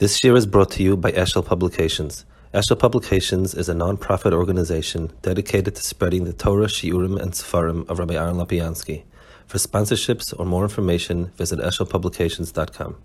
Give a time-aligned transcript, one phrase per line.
[0.00, 2.24] This shiur is brought to you by Eshel Publications.
[2.52, 8.00] Eshel Publications is a non-profit organization dedicated to spreading the Torah, Shiurim, and Sefarim of
[8.00, 9.04] Rabbi Aaron Lopiansky.
[9.46, 12.96] For sponsorships or more information, visit eshelpublications.com.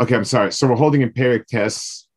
[0.00, 0.52] Okay, I'm sorry.
[0.52, 2.08] So we're holding in Perek tests,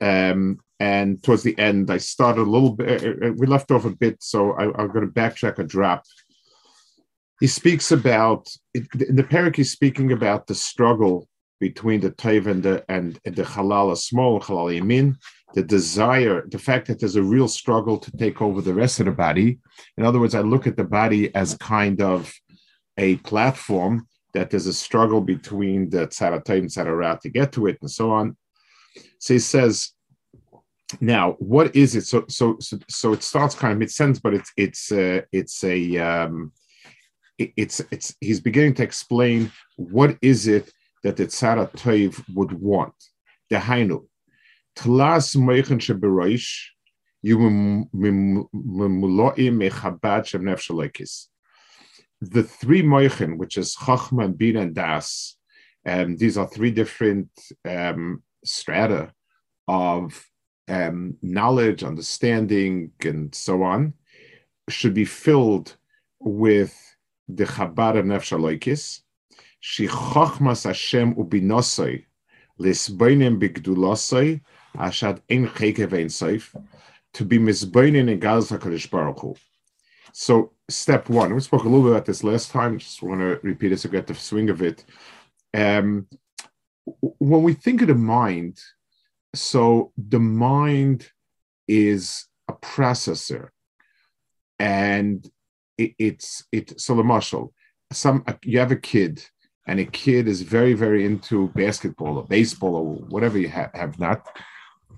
[0.00, 3.02] um, and towards the end, I started a little bit.
[3.02, 6.04] Uh, uh, we left off a bit, so I, am going to backtrack a drop.
[7.40, 9.56] He speaks about in the Perek.
[9.56, 11.26] He's speaking about the struggle
[11.62, 15.14] between the Taiv and the and, the Halal small Halal Yamin,
[15.54, 19.06] the desire, the fact that there's a real struggle to take over the rest of
[19.06, 19.60] the body.
[19.96, 22.34] In other words, I look at the body as kind of
[22.98, 27.52] a platform that there's a struggle between the Tzara Taiv and Tzara Ra to get
[27.52, 28.36] to it, and so on.
[29.20, 29.92] So he says,
[31.00, 32.06] now what is it?
[32.06, 35.62] So so so, so it starts kind of mid sense, but it's it's uh, it's
[35.62, 36.52] a um,
[37.38, 42.52] it, it's it's he's beginning to explain what is it that the Tzara Toiv would
[42.52, 42.94] want.
[43.50, 44.06] The Hainu.
[44.76, 46.68] Tlas Meichen Sheberoish,
[47.20, 48.48] you Mimuloi
[49.36, 51.26] Mechabad Shem Nefshalekis.
[52.20, 55.36] The three Meichen, which is Chachma, Bin, and Das,
[55.84, 57.28] um, these are three different
[57.68, 59.12] um, strata
[59.66, 60.24] of
[60.68, 63.94] um, knowledge, understanding, and so on,
[64.68, 65.76] should be filled
[66.20, 66.74] with
[67.28, 69.00] the Chabad of Nefshalekis
[69.64, 72.04] she Hashem ubinosoi
[72.60, 74.40] lisboinim bigdulosoi
[74.76, 76.52] ashad ein cheke vein soif
[77.14, 79.36] to be misboinim in God's HaKadosh Baruch Hu.
[80.12, 82.78] So step one, we spoke a little bit about this last time.
[82.78, 84.84] Just want to repeat it so get the swing of it.
[85.54, 86.08] Um,
[87.18, 88.58] when we think of the mind,
[89.32, 91.08] so the mind
[91.68, 93.50] is a processor,
[94.58, 95.24] and
[95.78, 96.80] it, it's it.
[96.80, 97.52] So the mashal,
[97.92, 99.24] some you have a kid
[99.66, 103.98] and a kid is very, very into basketball or baseball or whatever you have, have
[103.98, 104.26] not.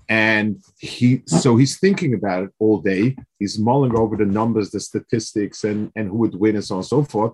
[0.09, 3.15] And he, so he's thinking about it all day.
[3.39, 6.79] He's mulling over the numbers, the statistics, and, and who would win, and so on
[6.79, 7.33] and so forth.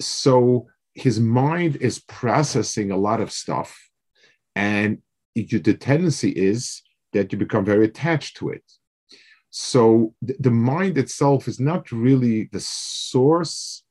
[0.00, 3.76] So his mind is processing a lot of stuff.
[4.54, 4.98] And
[5.34, 6.82] the tendency is
[7.12, 8.64] that you become very attached to it.
[9.50, 13.82] So the mind itself is not really the source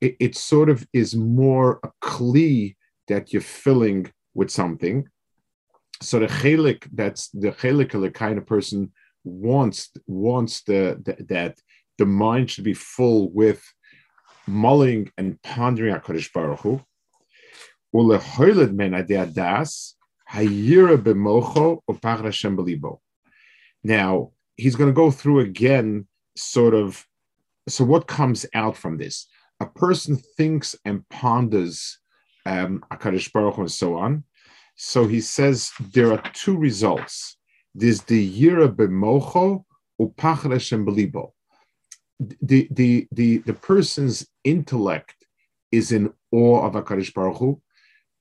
[0.00, 2.76] it, it sort of is more a kli
[3.08, 5.08] that you're filling with something.
[6.02, 8.92] So the chelik, that's the chelik the kind of person
[9.24, 11.58] wants wants the, the that
[11.98, 13.62] the mind should be full with
[14.46, 16.80] mulling and pondering Hakadosh Baruch Hu.
[17.92, 18.92] Men
[20.32, 22.98] hayira b'mocho upach Hashem belibo.
[23.84, 26.06] Now he's going to go through again,
[26.36, 27.04] sort of.
[27.68, 29.26] So what comes out from this?
[29.60, 31.98] A person thinks and ponders
[32.46, 34.24] um, Baruch Hu and so on.
[34.76, 37.36] So he says there are two results.
[37.74, 39.64] There's the yira b'mocho
[40.00, 41.32] upachreshem belibo.
[42.42, 45.14] The, the, the, the person's intellect
[45.70, 47.62] is in awe of Akadosh Baruch Hu.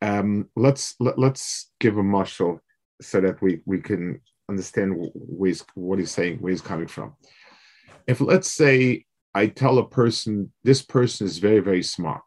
[0.02, 2.60] Um, let's let, us let us give a mashal
[3.02, 7.16] so that we, we can understand where he's, what he's saying, where he's coming from.
[8.08, 12.24] If let's say I tell a person, this person is very, very smart.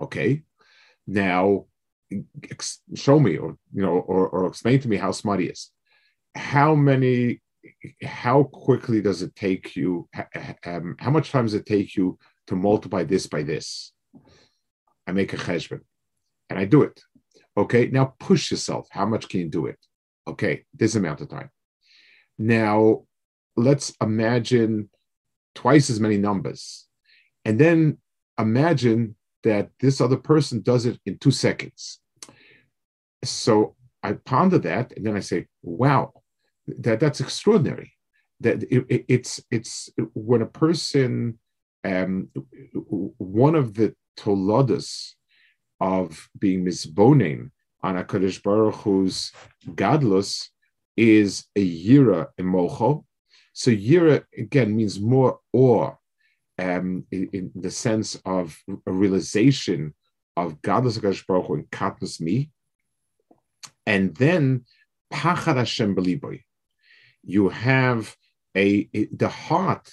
[0.00, 0.42] Okay.
[1.06, 1.66] Now,
[2.94, 5.70] show me or, you know, or, or explain to me how smart he is.
[6.34, 7.40] How many,
[8.02, 10.08] how quickly does it take you?
[10.64, 13.92] Um, how much time does it take you to multiply this by this?
[15.06, 15.80] I make a cheshbon
[16.50, 17.00] and I do it.
[17.56, 17.88] Okay.
[17.88, 18.88] Now push yourself.
[18.90, 19.78] How much can you do it?
[20.26, 20.64] Okay.
[20.74, 21.50] This amount of time.
[22.38, 23.04] Now,
[23.56, 24.90] let's imagine
[25.56, 26.86] twice as many numbers.
[27.44, 27.98] And then
[28.38, 32.00] imagine that this other person does it in two seconds.
[33.24, 36.12] So I ponder that, and then I say, "Wow,
[36.84, 37.92] that that's extraordinary."
[38.40, 41.38] That it, it, it's it's when a person,
[41.82, 42.28] um,
[43.18, 45.14] one of the toladas
[45.80, 47.50] of being misbonin
[47.82, 49.32] on Hakadosh Baruch Hu's
[49.70, 50.48] gadlus
[50.96, 53.04] is a yira emocho,
[53.56, 55.92] so yira again means more awe,
[56.58, 59.94] um, in, in, the sense of a realization
[60.36, 62.50] of gadlus Hakadosh Baruch Hu and katnus me,
[63.86, 64.66] and then
[65.10, 66.42] pachad Hashem beliboy.
[67.22, 68.14] You have
[68.54, 69.90] a, a, the heart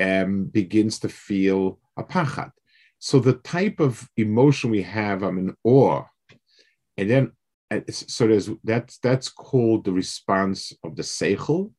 [0.00, 2.52] um, begins to feel a pachad.
[3.00, 6.04] So the type of emotion we have, I'm in awe,
[6.96, 7.32] and then
[7.68, 11.72] uh, so there's that's that's called the response of the seichel,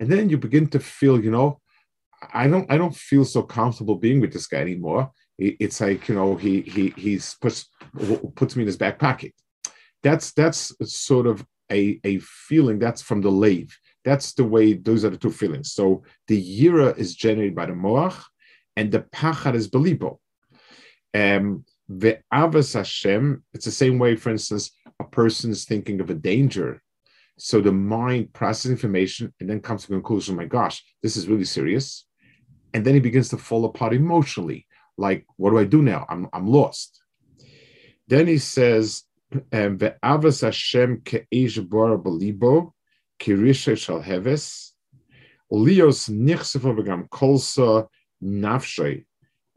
[0.00, 1.60] and then you begin to feel, you know,
[2.32, 5.10] I don't I don't feel so comfortable being with this guy anymore.
[5.38, 7.66] It's like you know he he he's puts
[8.34, 9.32] puts me in his back pocket.
[10.02, 13.76] that's that's sort of a, a feeling that's from the lave.
[14.04, 15.72] That's the way those are the two feelings.
[15.72, 18.20] So the yira is generated by the moach,
[18.76, 20.18] and the pachad is belibo.
[21.14, 26.10] Um, the avas Hashem, it's the same way, for instance, a person is thinking of
[26.10, 26.82] a danger.
[27.38, 31.28] So the mind processes information and then comes to conclusion, oh my gosh, this is
[31.28, 32.04] really serious.
[32.74, 34.66] And then he begins to fall apart emotionally.
[34.96, 36.04] Like, what do I do now?
[36.08, 37.00] I'm, I'm lost.
[38.08, 42.72] Then he says, Ve'avas Hashem ke'esh belibo,
[43.20, 44.72] kirisha shal heves,
[45.52, 47.86] lios nichsefa v'gam kolsa
[48.22, 49.04] nafshay,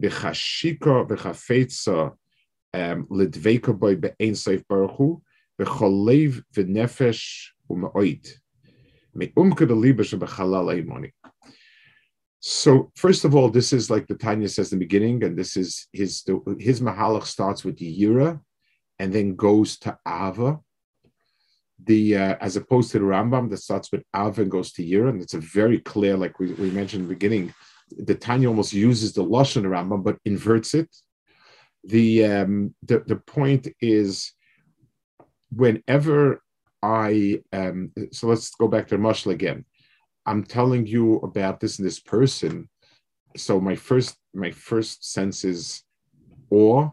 [0.01, 2.13] v'chashika v'chafetza
[2.75, 5.21] lidveka boy be'ein seif baruch hu,
[5.59, 7.47] v'cholev v'nefesh
[12.39, 15.55] So first of all, this is like the Tanya says in the beginning, and this
[15.55, 16.23] is his
[16.59, 18.39] his mahalach starts with Yira,
[18.97, 20.59] and then goes to Ava.
[21.83, 25.09] The uh, as opposed to the Rambam that starts with Ava and goes to Yira,
[25.09, 27.53] and it's a very clear, like we, we mentioned in the beginning,
[27.95, 30.89] the Tanya almost uses the Lashon Rambam but inverts it.
[31.83, 34.33] The um, the the point is,
[35.51, 36.41] whenever
[36.83, 39.65] I um, so let's go back to Mashal again
[40.25, 42.69] I'm telling you about this and this person.
[43.35, 45.83] So my first my first sense is
[46.49, 46.89] awe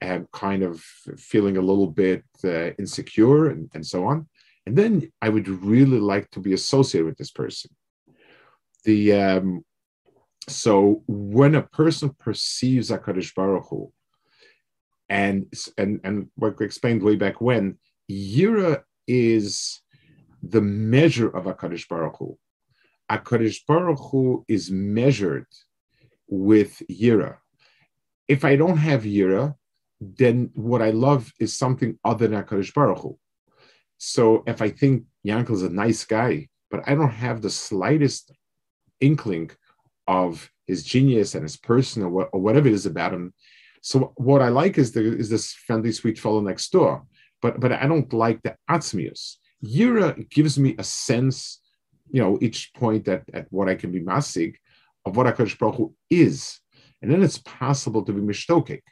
[0.00, 0.80] and kind of
[1.16, 4.26] feeling a little bit uh, insecure and, and so on.
[4.66, 7.70] And then I would really like to be associated with this person.
[8.84, 9.64] The um,
[10.48, 13.92] so when a person perceives Hakadosh Baruch Hu,
[15.08, 17.78] and and and what we explained way back when,
[18.10, 19.80] Yira is
[20.42, 22.38] the measure of Hakadosh Baruch Hu.
[23.10, 25.46] Hakadosh Baruch Hu is measured
[26.28, 27.38] with Yira.
[28.28, 29.54] If I don't have Yira,
[30.00, 33.18] then what I love is something other than Hakadosh Baruch Hu.
[33.98, 38.32] So if I think Yankel is a nice guy, but I don't have the slightest
[39.00, 39.50] inkling
[40.06, 43.34] of his genius and his person or, what, or whatever it is about him.
[43.82, 47.04] So what I like is the is this friendly, sweet fellow next door,
[47.42, 49.36] but but I don't like the atzmius.
[49.64, 51.60] Yira gives me a sense,
[52.10, 54.54] you know, each point at, at what I can be masig
[55.04, 56.60] of what HaKadosh Baruch Hu is.
[57.02, 58.82] And then it's possible to be mishtokik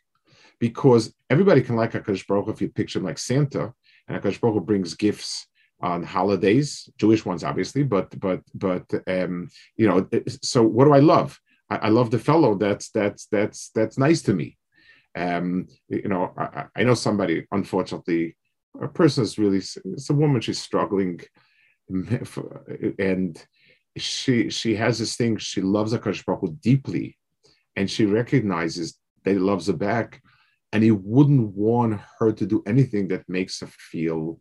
[0.59, 3.73] because everybody can like HaKadosh Baruch Hu if you picture him like Santa,
[4.07, 5.47] and HaKadosh Baruch Hu brings gifts
[5.81, 10.09] on holidays, Jewish ones obviously, but but but um, you know,
[10.43, 11.39] so what do I love?
[11.71, 14.57] I, I love the fellow that's that's that's that's nice to me.
[15.17, 18.37] Um, you know, I, I know somebody unfortunately
[18.81, 21.21] a person is really it's a woman she's struggling
[22.99, 23.47] and
[23.97, 27.17] she she has this thing she loves Akash Baruch deeply
[27.77, 30.23] and she recognizes that he loves her back
[30.73, 34.39] and he wouldn't want her to do anything that makes her feel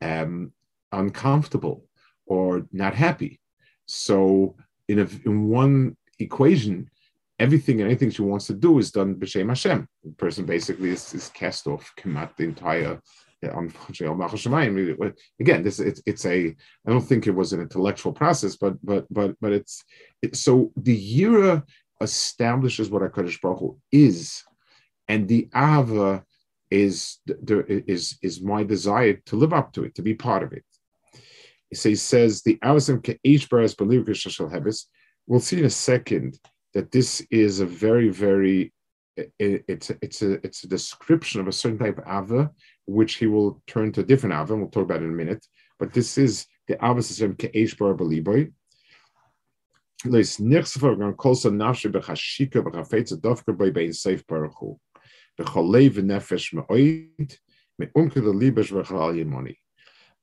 [0.00, 0.52] um,
[0.92, 1.84] uncomfortable
[2.26, 3.40] or not happy
[3.86, 4.56] so
[4.88, 6.88] in a, in one equation
[7.38, 9.88] everything and anything she wants to do is done b'shem Hashem.
[10.04, 13.00] The person basically is, is cast off, Kemat, the entire
[13.52, 16.54] unfortunately, again, this it's it's a
[16.86, 19.84] I don't think it was an intellectual process, but but but but it's
[20.22, 21.62] it, so the Yira
[22.00, 24.42] establishes what Hakadosh Baruch Hu is,
[25.08, 26.24] and the Ava
[26.70, 27.18] is
[27.48, 30.64] is is my desire to live up to it, to be part of it.
[31.72, 34.84] So he says the Avasim Ke'ish Baras Hebes.
[35.26, 36.38] We'll see in a second
[36.74, 38.72] that this is a very very
[39.16, 42.50] it, it's it's a it's a description of a certain type of ava,
[42.86, 45.46] which he will turn to a different ava, we'll talk about it in a minute.
[45.78, 48.52] But this is the ava system ke'esh bar beliboy.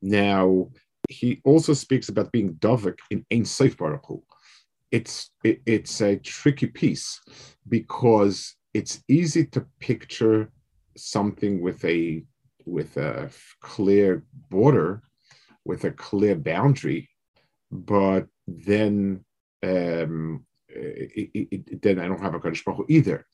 [0.02, 0.70] Now,
[1.08, 4.22] he also speaks about being dovik in Ein Seif Baruch
[4.90, 7.20] It's it, it's a tricky piece
[7.68, 10.50] because it's easy to picture
[10.96, 12.24] something with a
[12.64, 15.02] with a clear border,
[15.64, 17.08] with a clear boundary,
[17.70, 19.24] but then
[19.62, 23.26] um, it, it, then I don't have a Kaddish Baruch either.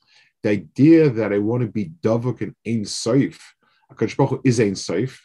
[0.42, 3.38] The idea that I want to be Davuk and Ein Saif,
[3.90, 5.18] a Kaddish Baruch is Ein Saif,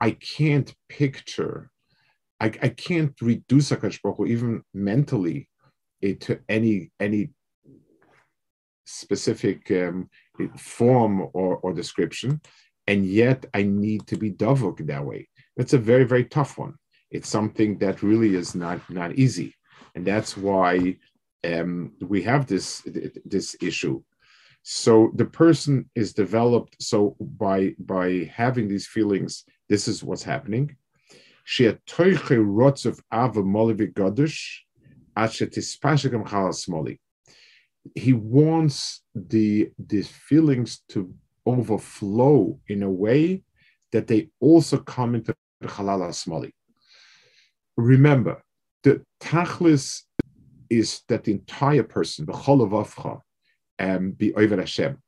[0.00, 1.70] I can't picture,
[2.40, 5.48] I, I can't reduce a Kaddish Baruch even mentally
[6.02, 7.30] to any any
[8.84, 10.08] specific um,
[10.56, 12.40] form or, or description,
[12.86, 15.28] and yet I need to be davuk that way.
[15.56, 16.74] That's a very very tough one.
[17.10, 19.54] It's something that really is not not easy,
[19.94, 20.96] and that's why
[21.44, 22.82] um, we have this
[23.24, 24.02] this issue.
[24.62, 26.76] So the person is developed.
[26.80, 30.76] So by by having these feelings, this is what's happening.
[31.44, 31.78] She had
[32.30, 34.64] rots of ava gadish,
[37.94, 41.14] he wants the these feelings to
[41.46, 43.42] overflow in a way
[43.92, 46.52] that they also come into the halal smali.
[47.76, 48.42] Remember,
[48.82, 50.02] the tachlis
[50.68, 53.20] is that the entire person, the cholavavcha,
[53.78, 54.98] um, be over Hashem.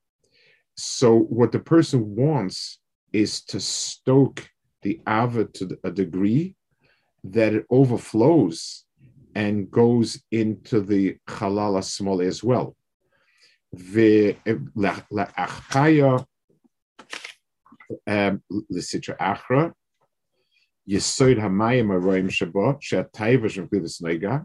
[0.77, 2.79] So what the person wants
[3.13, 4.49] is to stoke
[4.83, 6.55] the ava to a degree
[7.25, 8.85] that it overflows
[9.35, 12.77] and goes into the halal small as well.
[15.12, 16.12] ולאחיה
[18.70, 19.64] לסטרה אחרא,
[20.88, 24.38] יסוד המים הרואים שבו, שהטייבה של גלידס נגע,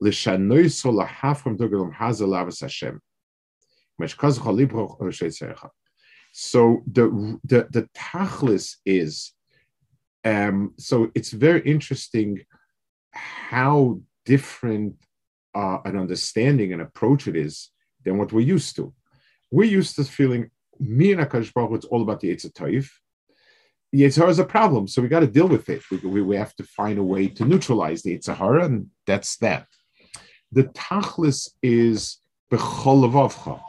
[0.00, 2.96] לשנוי סו להפרם דוגלם חזה לאבס השם.
[6.32, 9.32] So the the the tachlis is
[10.24, 12.44] um, so it's very interesting
[13.12, 14.94] how different
[15.54, 17.70] uh, an understanding and approach it is
[18.05, 18.93] than what we're used to.
[19.51, 22.99] We're used to feeling me and Akash Baruch it's all about the Yitzhak Taif.
[23.93, 25.81] Yitzhar is a problem, so we got to deal with it.
[25.89, 29.67] We, we, we, have to find a way to neutralize the Yitzhar, and that's that.
[30.51, 32.17] The Tachlis is
[32.51, 33.61] Becholavavcha,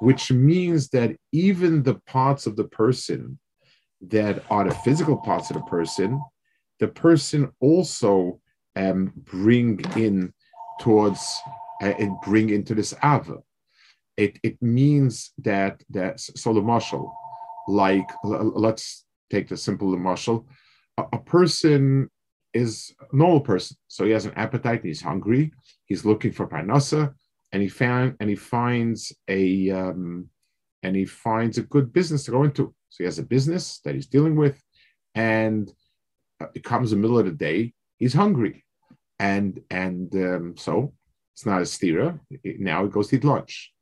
[0.00, 3.38] which means that even the parts of the person
[4.00, 6.22] that are the physical parts of the person,
[6.78, 8.40] the person also
[8.76, 10.32] um, bring in
[10.80, 11.40] towards
[11.82, 13.38] uh, and bring into this ava.
[14.24, 17.10] It, it means that that so the mashal,
[17.68, 20.44] like let's take the simple mashal,
[20.96, 22.10] a, a person
[22.52, 25.52] is a normal person, so he has an appetite, he's hungry,
[25.86, 27.14] he's looking for parnasa,
[27.52, 30.28] and he found and he finds a um,
[30.82, 32.74] and he finds a good business to go into.
[32.90, 34.60] So he has a business that he's dealing with,
[35.14, 35.72] and
[36.40, 38.64] uh, it comes the middle of the day, he's hungry
[39.18, 40.92] and and um, so
[41.34, 42.18] it's not a stira.
[42.58, 43.72] now he goes to eat lunch.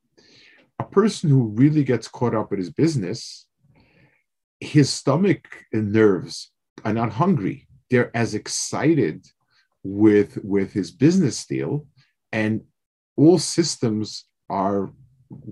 [0.78, 3.46] A person who really gets caught up in his business,
[4.60, 6.50] his stomach and nerves
[6.84, 7.66] are not hungry.
[7.90, 9.26] They're as excited
[9.82, 11.86] with with his business deal,
[12.32, 12.62] and
[13.16, 14.90] all systems are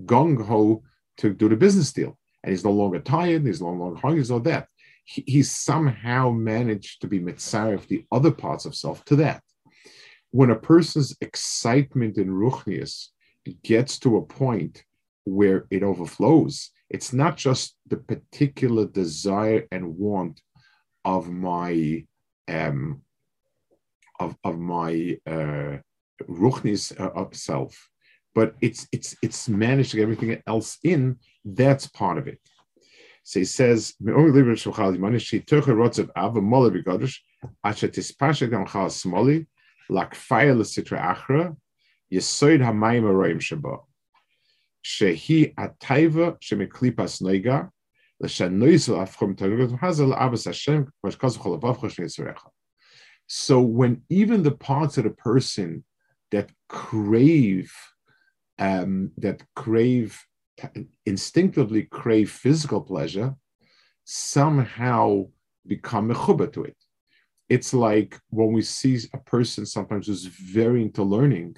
[0.05, 0.83] gung ho
[1.17, 2.17] to do the business deal.
[2.43, 3.45] And he's no longer tired.
[3.45, 4.19] He's no longer hungry.
[4.19, 4.67] He's all that.
[5.05, 9.41] He, he somehow managed to be mitzvah the other parts of self to that
[10.35, 13.07] when a person's excitement in ruchnius
[13.63, 14.83] gets to a point
[15.25, 16.69] where it overflows.
[16.89, 20.41] It's not just the particular desire and want
[21.03, 22.05] of my
[22.47, 23.01] um,
[24.19, 25.77] of, of my uh,
[26.29, 27.89] ruchnis uh, self,
[28.33, 31.17] but it's it's it's managing everything else in.
[31.43, 32.39] That's part of it.
[33.23, 33.95] So he says,
[40.15, 40.53] fire
[43.67, 43.84] achra
[44.85, 47.69] shehi ataiva shemeklipas noiga
[53.27, 55.83] so when even the parts of the person
[56.31, 57.73] that crave,
[58.57, 60.23] um, that crave
[61.05, 63.35] instinctively crave physical pleasure,
[64.05, 65.25] somehow
[65.67, 66.77] become mechuba to it.
[67.49, 71.57] It's like when we see a person sometimes who's very into learning,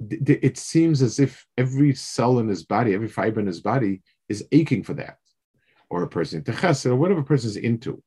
[0.00, 4.46] it seems as if every cell in his body, every fiber in his body is
[4.52, 5.18] aching for that,
[5.90, 8.02] or a person into chesed, or whatever person is into.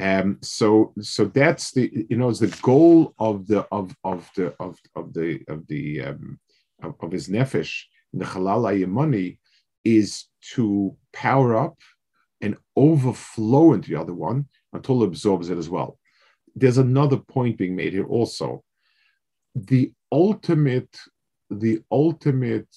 [0.00, 4.54] Um, so so that's the you know it's the goal of the of of the
[4.60, 6.38] of of the of the um,
[6.82, 7.82] of, of his nefesh
[8.12, 9.38] the halal money
[9.84, 11.78] is to power up
[12.40, 15.98] and overflow into the other one until it absorbs it as well.
[16.54, 18.62] There's another point being made here also.
[19.66, 20.96] The ultimate,
[21.50, 22.68] the ultimate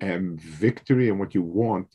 [0.00, 1.88] um, victory and what you want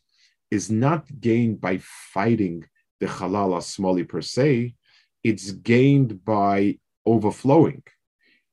[0.52, 2.66] is not gained by fighting
[3.00, 4.76] the halal smali per se.
[5.24, 7.84] It's gained by overflowing.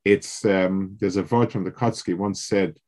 [0.05, 2.79] It's um, there's a word from the Kotzker once said,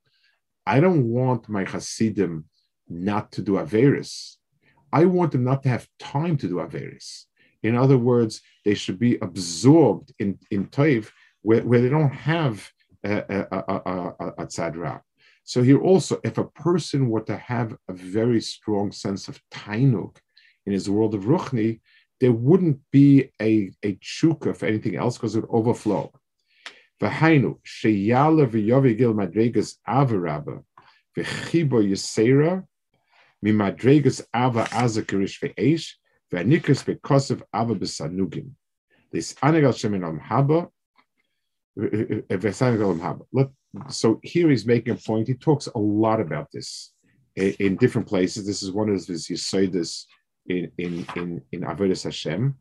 [0.67, 2.45] "I don't want my Hasidim
[2.89, 4.37] not to do Averis.
[4.93, 7.25] I want them not to have time to do Averis.
[7.63, 11.11] In other words, they should be absorbed in, in Toiv
[11.43, 12.71] where, where they don't have
[13.05, 15.01] a, tzadra.
[15.45, 20.17] So here also, if a person were to have a very strong sense of tainuk
[20.67, 21.81] in his world of ruchni,
[22.21, 26.13] there wouldn't be a, a chuka for anything else because it would overflow.
[27.01, 30.63] V'hainu sheyala v'yovigil madregas avarabba
[31.17, 32.65] v'chibo yisera
[33.45, 35.93] mimadregas ava azakirish ve'esh
[36.33, 38.53] ve'anikas bekosev ava b'sanugim.
[39.13, 40.71] This anegal shemin haba
[43.89, 45.29] so here he's making a point.
[45.29, 46.93] He talks a lot about this
[47.37, 48.47] in, different places.
[48.47, 50.05] This is one of his Yisoidis
[50.47, 52.55] in in in in Avodas Hashem.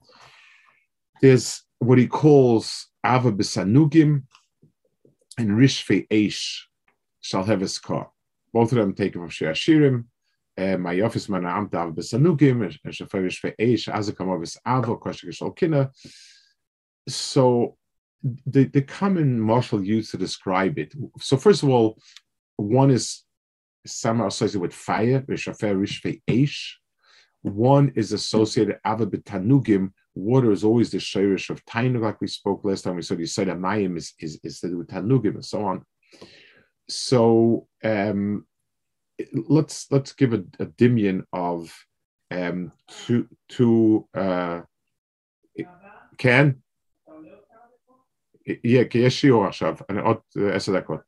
[1.21, 4.23] There's what he calls Ava B'Sanugim
[5.37, 6.61] and Rishfe Eish
[7.21, 8.09] shall have his car.
[8.51, 10.05] Both of them taken from Shir Shirim.
[10.55, 15.55] Uh, my office man am Ava B'Sanugim and Shafer Rishfe Eish Azakam Avis Ava Koshik
[15.55, 15.91] Kina.
[17.07, 17.77] So
[18.23, 20.93] the, the common mashal used to describe it.
[21.19, 21.97] So first of all,
[22.55, 23.23] one is
[23.85, 25.23] somehow associated with fire,
[27.41, 29.91] one is associated Ava avabitanugim.
[30.15, 32.95] Water is always the shirish of tainug, like we spoke last time.
[32.95, 35.85] We saw the said mayim is, is, is with tanugim and so on.
[36.87, 38.45] So um,
[39.33, 41.73] let's let's give a, a dimion of
[42.31, 44.61] um, two two uh,
[46.17, 46.62] can
[48.64, 50.18] יהיה, כי יש שיעור עכשיו, עוד
[50.54, 51.00] עשר דקות.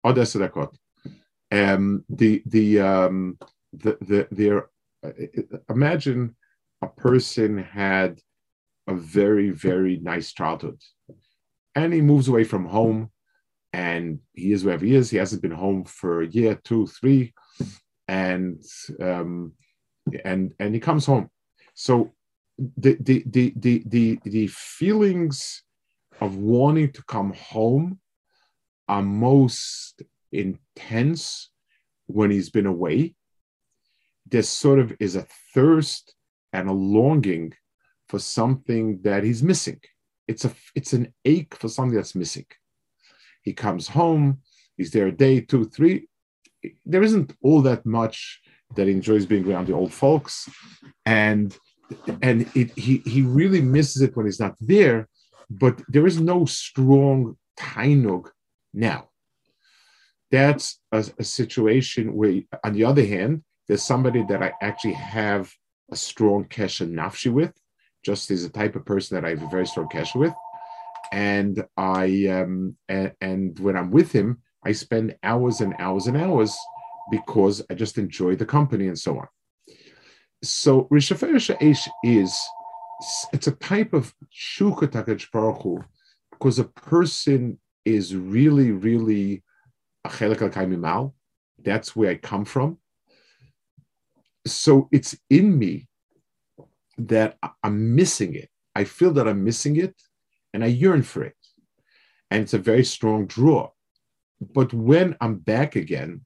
[0.00, 0.78] עוד עשר דקות.
[1.54, 3.38] Um, the, the, um,
[3.72, 4.64] the, the, the,
[5.04, 5.12] uh,
[5.68, 6.36] imagine
[6.82, 8.20] a person had
[8.86, 10.80] a very, very nice childhood
[11.74, 13.10] and he moves away from home
[13.72, 15.10] and he is wherever he is.
[15.10, 17.32] He hasn't been home for a year, two, three,
[18.08, 18.62] and
[19.00, 19.52] um,
[20.24, 21.30] and and he comes home.
[21.74, 22.12] So
[22.58, 25.62] the the the the the, the feelings
[26.21, 27.99] of wanting to come home
[28.87, 31.49] are most intense
[32.07, 33.15] when he's been away.
[34.27, 36.13] There sort of is a thirst
[36.53, 37.53] and a longing
[38.07, 39.79] for something that he's missing.
[40.27, 42.45] It's a it's an ache for something that's missing.
[43.43, 44.39] He comes home,
[44.77, 46.07] he's there a day, two, three.
[46.85, 48.41] There isn't all that much
[48.75, 50.49] that he enjoys being around the old folks,
[51.05, 51.55] and
[52.21, 55.07] and it, he he really misses it when he's not there
[55.49, 58.29] but there is no strong tainug
[58.73, 59.09] now.
[60.31, 65.51] That's a, a, situation where, on the other hand, there's somebody that I actually have
[65.91, 67.53] a strong kesha nafshi with,
[68.03, 70.33] just as a type of person that I have a very strong kesha with.
[71.11, 76.17] And I um, and, and when I'm with him, I spend hours and hours and
[76.17, 76.57] hours
[77.11, 79.27] because I just enjoy the company and so on.
[80.43, 82.37] So Rishafer Eish is
[83.33, 85.85] it's a type of shuka Baruch
[86.31, 89.43] because a person is really, really
[90.03, 91.15] a chelik al
[91.63, 92.77] That's where I come from.
[94.47, 95.87] So it's in me
[96.97, 98.49] that I'm missing it.
[98.75, 99.95] I feel that I'm missing it,
[100.53, 101.37] and I yearn for it,
[102.29, 103.71] and it's a very strong draw.
[104.41, 106.25] But when I'm back again,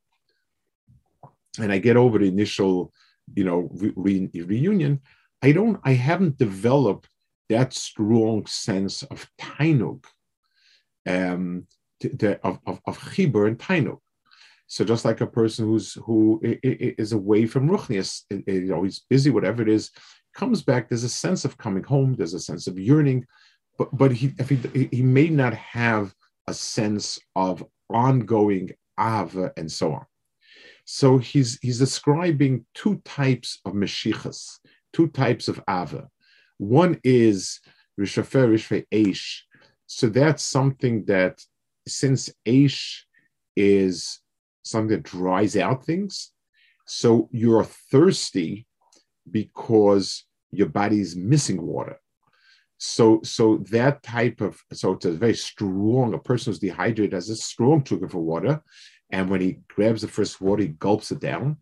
[1.60, 2.92] and I get over the initial,
[3.36, 5.02] you know, re- re- reunion,
[5.42, 7.08] I don't, I haven't developed
[7.50, 10.06] that strong sense of Tainuk,
[11.08, 11.66] um,
[12.44, 14.00] of, of, of chibur and Tainuk.
[14.68, 19.32] So just like a person who's who is away from ruchnias, you know, he's busy,
[19.32, 19.90] whatever it is,
[20.36, 20.88] comes back.
[20.88, 22.14] There's a sense of coming home.
[22.14, 23.26] There's a sense of yearning,
[23.80, 26.14] but but he if he, he may not have
[26.46, 30.06] a sense of ongoing ava and so on.
[30.86, 34.60] So he's he's describing two types of meshichas
[34.94, 36.10] two types of Ava.
[36.58, 37.60] One is
[38.00, 39.42] Rishafer Rishve Eish.
[39.88, 41.42] So that's something that,
[41.88, 43.02] since Eish
[43.56, 44.20] is
[44.64, 46.32] something that dries out things,
[46.86, 48.68] so you're thirsty
[49.30, 52.00] because your body's missing water.
[52.78, 56.14] So, so that type of so it's a very strong.
[56.14, 58.62] A person who's dehydrated has a strong trigger for water,
[59.12, 61.58] and when he grabs the first water, he gulps it down.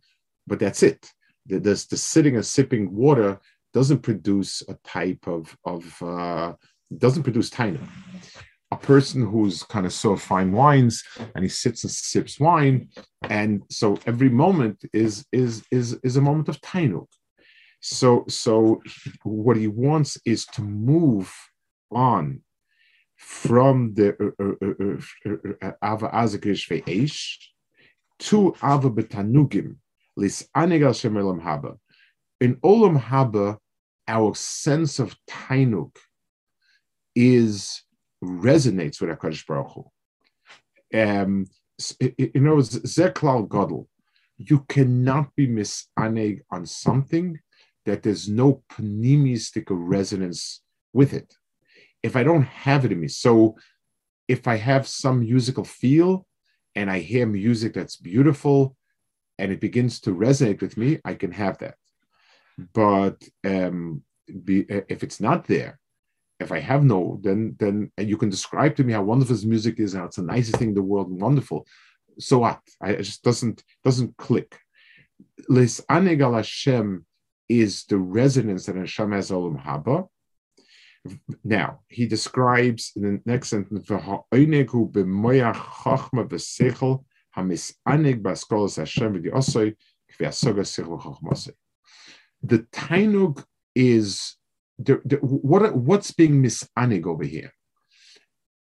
[0.45, 1.11] But that's it
[1.47, 3.39] the, the, the sitting and sipping water
[3.73, 6.53] doesn't produce a type of of uh,
[6.97, 7.79] doesn't produce taina.
[8.71, 12.89] A person who's kind of so fine wines and he sits and sips wine,
[13.29, 17.07] and so every moment is is is is a moment of tainuk.
[17.81, 18.81] So so
[19.23, 21.33] what he wants is to move
[21.91, 22.41] on
[23.17, 27.19] from the uh, uh, uh, ava azakrish ve'esh
[28.19, 29.77] to ava betanugim
[30.17, 30.25] in
[32.55, 33.57] Olam Haba,
[34.07, 35.95] our sense of Tainuk
[37.15, 37.83] is
[38.23, 40.99] resonates with HaKadosh Baruch Hu.
[40.99, 41.45] Um,
[41.99, 43.87] in other words, Zeklal Godel,
[44.37, 47.39] you cannot be misaneg on something
[47.85, 50.61] that there's no pneumistic resonance
[50.93, 51.35] with it.
[52.01, 53.55] If I don't have it in me, so
[54.27, 56.25] if I have some musical feel
[56.75, 58.75] and I hear music that's beautiful,
[59.39, 61.75] and it begins to resonate with me, I can have that.
[62.73, 64.03] But um,
[64.43, 65.79] be, if it's not there,
[66.39, 69.79] if I have no, then then you can describe to me how wonderful this music
[69.79, 71.67] is and it's the nicest thing in the world and wonderful.
[72.19, 72.59] So what?
[72.81, 74.59] I, it just doesn't doesn't click.
[75.49, 77.05] Les anegal Hashem
[77.49, 80.07] is the resonance that Hashem has olam haba.
[81.43, 83.89] Now he describes in the next sentence
[92.43, 93.43] the tainug
[93.75, 94.35] is
[94.79, 97.51] the, the, what what's being misanig over here,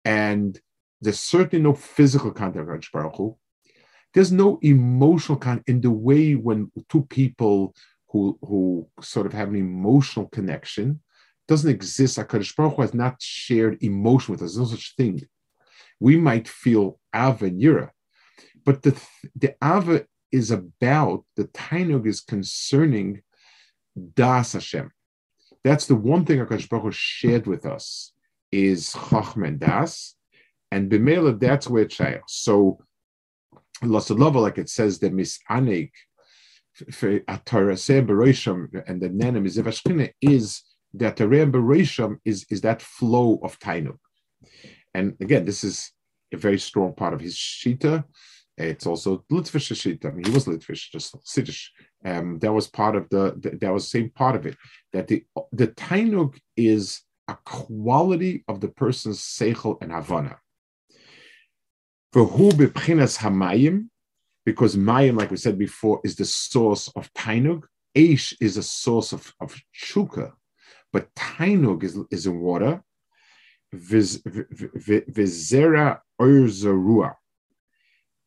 [0.05, 0.59] and
[1.01, 3.37] there's certainly no physical contact with Baruch Hu.
[4.13, 7.73] There's no emotional contact in the way when two people
[8.09, 11.01] who who sort of have an emotional connection
[11.47, 12.17] doesn't exist.
[12.17, 14.55] Hakadosh Baruch Hu has not shared emotion with us.
[14.55, 15.21] There's no such thing.
[15.99, 17.89] We might feel yira,
[18.65, 18.99] but the
[19.35, 23.21] the ava is about the tainug is concerning
[24.13, 24.91] das Hashem.
[25.63, 28.13] That's the one thing Hakadosh Baruch Hu shared with us
[28.51, 30.15] is chachma and das,
[30.71, 32.79] and b'meila that's where it's So,
[33.83, 35.91] Lasalova, like it says, the misanik
[36.79, 39.57] Ataraseh Beresham and the Nenem is
[40.21, 43.97] is that Tareh Beresham is is that flow of Tainuk.
[44.93, 45.91] And again, this is
[46.33, 48.03] a very strong part of his Shita.
[48.57, 50.07] It's also Litvish Shita.
[50.07, 51.69] I mean, he was Litvish, just Siddish.
[52.03, 54.57] Um, that was part of the, the, that was same part of it.
[54.93, 60.37] That the the Tainuk is a quality of the person's Seichel and Havana.
[62.11, 63.87] For who bepchinas hamayim,
[64.45, 67.63] because mayim, like we said before, is the source of tainug.
[67.95, 70.33] Aish is a source of, of chuka,
[70.91, 72.83] but tainug is, is in water.
[73.73, 74.59] Vizera
[76.19, 77.15] orzarua.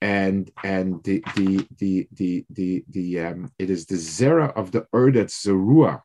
[0.04, 4.86] And and the the the the the, the um, it is the zera of the
[4.92, 6.02] ur that's zerua,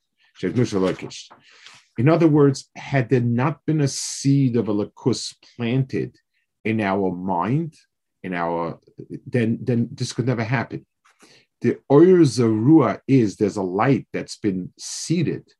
[1.99, 6.15] in other words, had there not been a seed of a lakus planted
[6.63, 7.73] in our mind,
[8.23, 8.79] in our
[9.27, 10.85] then then this could never happen.
[11.59, 15.51] The oyer zarua is there's a light that's been seeded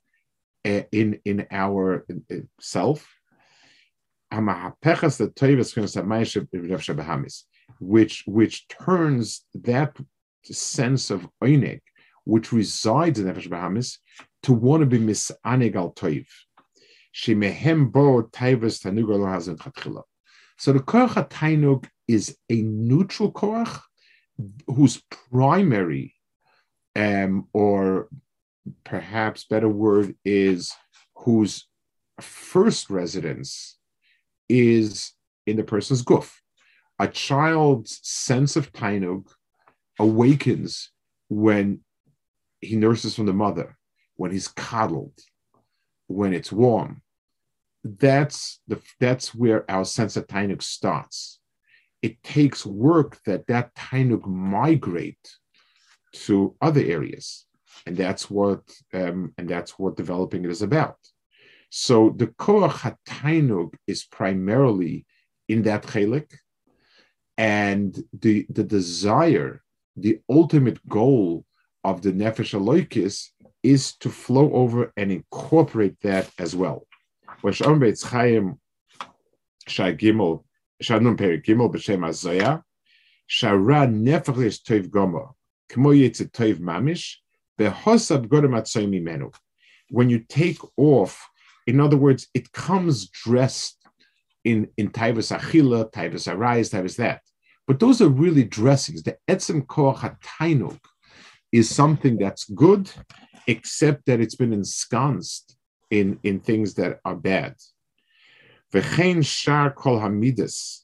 [0.65, 3.05] uh, in in our uh, self.
[7.79, 9.95] Which which turns that
[10.43, 11.81] sense of oinek,
[12.25, 13.97] which resides in Nefesh Bahamis,
[14.43, 16.27] to want to be misanig al toiv.
[17.15, 20.03] Shemehem bo taivas tanugal hazin chatchila.
[20.57, 23.79] So the koach tainug is a neutral koach
[24.67, 25.01] whose
[25.31, 26.15] primary,
[26.95, 28.09] um, or
[28.83, 30.73] perhaps better word is
[31.15, 31.67] whose
[32.21, 33.77] first residence
[34.47, 35.13] is
[35.45, 36.38] in the person's guf.
[36.99, 39.27] A child's sense of tainug
[39.99, 40.91] awakens
[41.29, 41.79] when
[42.59, 43.77] he nurses from the mother,
[44.15, 45.17] when he's coddled,
[46.07, 47.01] when it's warm,
[47.83, 51.39] that's the that's where our sense of tainuk starts.
[52.01, 55.37] It takes work that that tainuk migrate
[56.13, 57.45] to other areas,
[57.85, 58.61] and that's what
[58.93, 60.97] um, and that's what developing it is about.
[61.69, 65.05] So the koach tainuk is primarily
[65.47, 66.33] in that chelik,
[67.39, 69.63] and the the desire,
[69.95, 71.45] the ultimate goal
[71.85, 73.29] of the nefesh aloikis
[73.63, 76.85] is to flow over and incorporate that as well.
[77.41, 77.79] When Shara
[86.59, 87.15] Mamish
[89.91, 91.29] When you take off,
[91.67, 93.77] in other words, it comes dressed
[94.43, 97.21] in in Taivas Achila, Taivas Arayis, Taivas that.
[97.69, 99.03] But those are really dressings.
[99.03, 100.79] The etzem koach hatainuk
[101.51, 102.89] is something that's good,
[103.45, 105.55] except that it's been ensconced
[105.91, 107.53] in, in things that are bad.
[108.73, 110.79] V'chein shar kol hamidas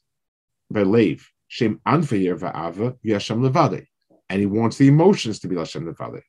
[0.71, 3.87] v'leiv shem anfeyer v'ava yashem levade,
[4.29, 6.21] and he wants the emotions to be Hashem levade.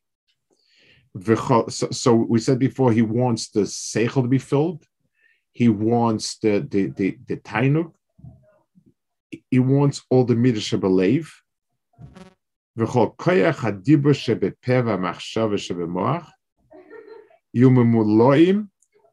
[1.71, 4.83] So, so we said before, he wants the seichel to be filled.
[5.51, 7.91] He wants the the the, the tainuk.
[9.29, 11.33] He wants all the midrash believe.
[12.77, 14.13] V'chol koyach hadibur
[15.57, 16.27] shebemoach
[17.55, 18.69] Yumemuloim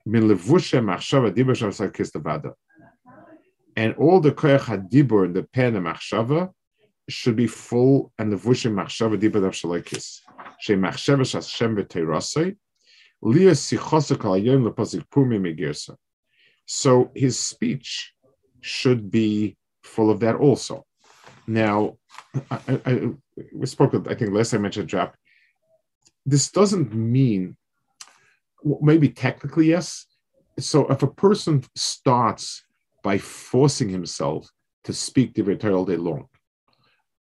[0.07, 2.55] min levushe machshava dibur shavsa
[3.77, 6.53] And all the koyach hadibur in the pen of machshava
[7.09, 10.21] should be full and the vushe machshava dibur of shalakis.
[10.61, 10.75] She
[14.63, 15.97] lepasik pumi megirsa.
[16.67, 18.13] So his speech
[18.61, 20.85] should be full of that also.
[21.47, 21.99] Now,
[22.51, 23.11] I, I,
[23.53, 25.17] we spoke, I think last I mentioned drop.
[26.27, 27.57] This doesn't mean,
[28.81, 30.07] maybe technically, yes.
[30.59, 32.65] So if a person starts
[33.03, 34.49] by forcing himself
[34.85, 36.29] to speak the Torah all day long,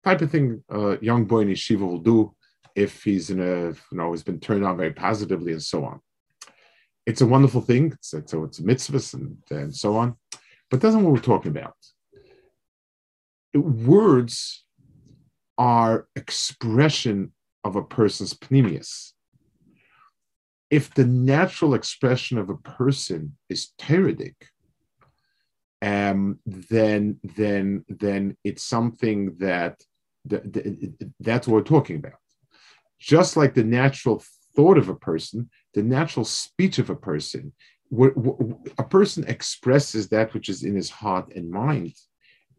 [0.03, 2.33] type of thing a young boy in yeshiva will do
[2.75, 5.99] if he's in a, you know, he's been turned on very positively and so on.
[7.05, 7.91] It's a wonderful thing.
[7.93, 10.15] It's, it's, it's a mitzvah and, and so on.
[10.69, 11.75] But that's not what we're talking about.
[13.55, 14.63] Words
[15.57, 17.31] are expression
[17.63, 19.13] of a person's pneumius.
[20.69, 24.35] If the natural expression of a person is Toradic,
[25.81, 29.81] um, then then then it's something that
[31.19, 32.19] that's what we're talking about.
[32.99, 34.23] Just like the natural
[34.55, 37.53] thought of a person, the natural speech of a person,
[38.77, 41.93] a person expresses that which is in his heart and mind,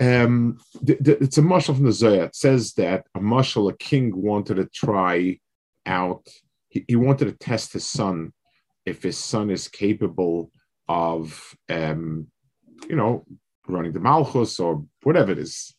[0.00, 2.24] Um, the, the, it's a mashal from the Zohar.
[2.24, 5.38] It says that a mashal, a king, wanted to try
[5.84, 6.26] out.
[6.68, 8.32] He, he, wanted to test his son
[8.86, 10.50] if his son is capable
[10.88, 12.28] of, um,
[12.88, 13.26] you know,
[13.68, 15.74] running the malchus or whatever it is.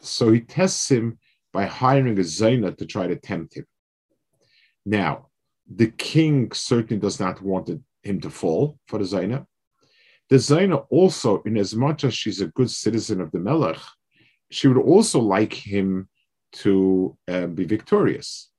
[0.00, 1.18] So he tests him
[1.52, 3.66] by hiring a zaina to try to tempt him.
[4.84, 5.28] Now,
[5.66, 7.70] the king certainly does not want
[8.02, 9.46] him to fall for the zaina.
[10.28, 13.78] The Zaina also, in as much as she's a good citizen of the Melech,
[14.50, 16.08] she would also like him
[16.52, 18.50] to um, be victorious.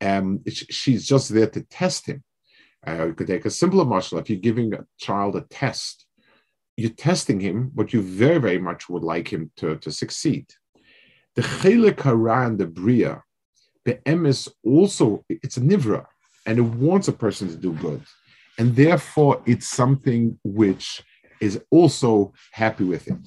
[0.00, 2.22] Um, she's just there to test him.
[2.86, 4.20] Uh, you could take a simpler mashal.
[4.20, 6.06] If you're giving a child a test,
[6.76, 10.46] you're testing him, but you very, very much would like him to, to succeed.
[11.34, 13.22] The Chelik Hara and the Bria,
[13.84, 16.06] the emes also, it's a Nivra,
[16.46, 18.02] and it wants a person to do good
[18.58, 21.02] and therefore it's something which
[21.40, 23.18] is also happy with it.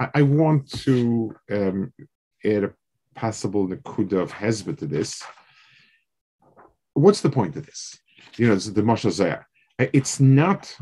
[0.00, 1.92] I, I want to um,
[2.44, 2.74] add a
[3.14, 5.22] possible nakuda of hezbollah to this.
[6.94, 7.98] What's the point of this?
[8.36, 9.44] You know, it's the Moshe Zayah.
[9.78, 10.76] It's not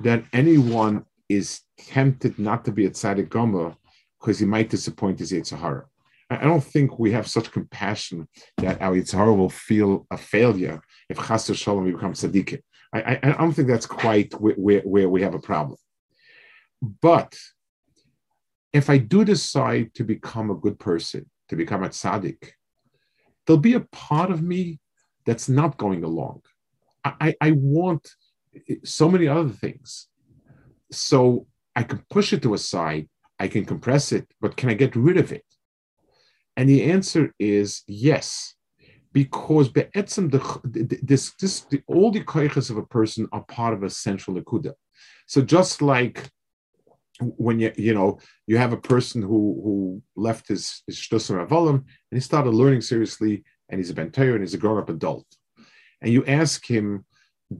[0.00, 3.74] that anyone is tempted not to be a tzaddik gomer
[4.20, 5.84] because he might disappoint his Yitzhahara.
[6.30, 11.18] I don't think we have such compassion that our Yitzhahara will feel a failure if
[11.18, 12.60] Chas Shalom becomes tzaddikim.
[12.92, 15.78] I, I, don't think that's quite where, where we have a problem.
[17.00, 17.38] But
[18.72, 22.50] if I do decide to become a good person, to become a tzaddik,
[23.46, 24.78] there'll be a part of me
[25.24, 26.42] that's not going along.
[27.04, 28.08] I, I want
[28.84, 30.08] so many other things.
[30.90, 34.74] So I can push it to a side, I can compress it, but can I
[34.74, 35.44] get rid of it?
[36.56, 38.54] And the answer is yes
[39.12, 43.82] because be'etzem the, this, this, the, all the koiches of a person are part of
[43.82, 44.72] a central akuda.
[45.26, 46.30] So just like
[47.20, 51.84] when you you know you have a person who who left his his avolim and
[52.10, 55.26] he started learning seriously and he's a bentayer and he's a grown up adult,
[56.00, 57.04] and you ask him,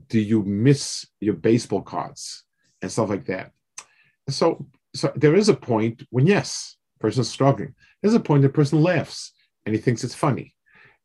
[0.07, 2.43] do you miss your baseball cards
[2.81, 3.51] and stuff like that?
[4.29, 7.73] So so there is a point when yes, person's struggling.
[8.01, 9.33] There's a point the person laughs
[9.65, 10.52] and he thinks it's funny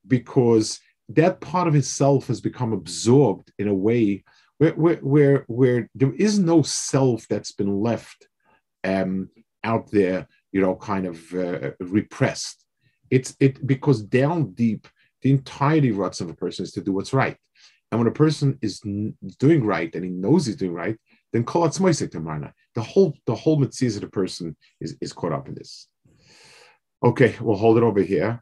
[0.09, 4.25] because that part of himself has become absorbed in a way
[4.59, 8.29] where, where, where, where there is no self that's been left
[8.85, 9.31] um,
[9.65, 12.65] out there, you know, kind of uh, repressed.
[13.11, 14.87] It's it because down deep,
[15.23, 17.37] the entirety ruts of a person is to do what's right.
[17.91, 18.81] And when a person is
[19.39, 20.97] doing right and he knows he's doing right,
[21.33, 25.49] then call out The whole the whole mitzvah of the person is, is caught up
[25.49, 25.89] in this.
[27.03, 28.37] Okay, we'll hold it over here.